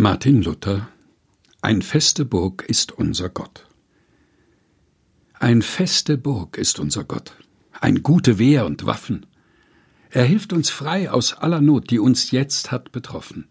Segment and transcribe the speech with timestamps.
[0.00, 0.88] Martin Luther
[1.60, 3.66] Ein feste Burg ist unser Gott.
[5.32, 7.32] Ein feste Burg ist unser Gott,
[7.72, 9.26] ein gute Wehr und Waffen.
[10.10, 13.48] Er hilft uns frei aus aller Not, die uns jetzt hat betroffen.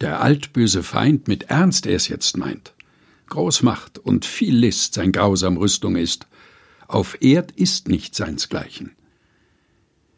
[0.00, 2.74] Der altböse Feind mit Ernst er es jetzt meint.
[3.28, 6.26] Großmacht und viel List sein grausam Rüstung ist.
[6.88, 8.96] Auf Erd ist nicht seinsgleichen.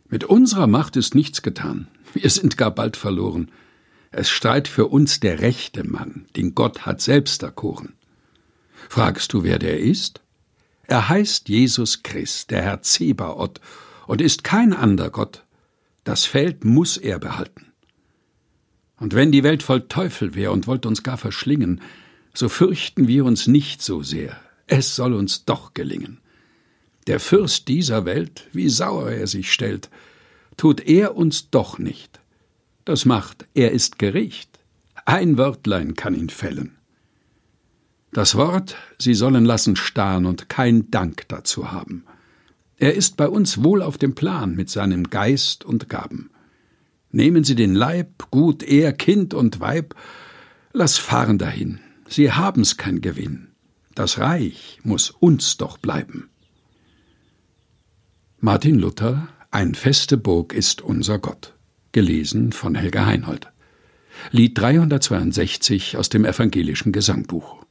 [0.09, 1.89] Mit unserer Macht ist nichts getan.
[2.15, 3.51] Wir sind gar bald verloren.
[4.13, 7.95] Es streit für uns der rechte Mann, den Gott hat selbst erkoren.
[8.91, 10.21] Fragst du, wer der ist?
[10.87, 13.61] Er heißt Jesus Christ, der Herr Zebaoth,
[14.07, 15.45] und ist kein ander Gott.
[16.05, 17.73] Das Feld muss er behalten.
[18.99, 21.81] Und wenn die Welt voll Teufel wär und wollt uns gar verschlingen,
[22.35, 24.39] so fürchten wir uns nicht so sehr.
[24.67, 26.21] Es soll uns doch gelingen.
[27.07, 29.89] Der Fürst dieser Welt, wie sauer er sich stellt,
[30.57, 32.22] tut er uns doch nicht.
[32.85, 34.59] Das macht, er ist Gericht.
[35.05, 36.79] Ein Wörtlein kann ihn fällen.
[38.13, 42.05] Das Wort, Sie sollen lassen starren und kein Dank dazu haben.
[42.77, 46.31] Er ist bei uns wohl auf dem Plan mit seinem Geist und Gaben.
[47.11, 49.95] Nehmen Sie den Leib, gut er, Kind und Weib,
[50.73, 51.79] lass fahren dahin.
[52.09, 53.49] Sie haben's kein Gewinn.
[53.95, 56.31] Das Reich muss uns doch bleiben.
[58.41, 61.55] Martin Luther Ein feste Burg ist unser Gott
[61.93, 63.49] gelesen von Helga Heinold.
[64.31, 67.65] Lied 362 aus dem evangelischen Gesangbuch.